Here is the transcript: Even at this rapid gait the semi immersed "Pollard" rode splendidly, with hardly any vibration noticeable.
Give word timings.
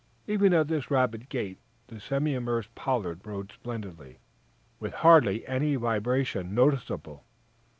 Even 0.25 0.51
at 0.51 0.67
this 0.67 0.89
rapid 0.89 1.29
gait 1.29 1.59
the 1.85 1.99
semi 1.99 2.33
immersed 2.33 2.73
"Pollard" 2.73 3.21
rode 3.23 3.51
splendidly, 3.51 4.17
with 4.79 4.95
hardly 4.95 5.45
any 5.45 5.75
vibration 5.75 6.55
noticeable. 6.55 7.23